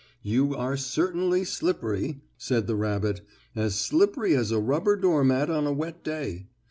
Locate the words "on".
5.51-5.67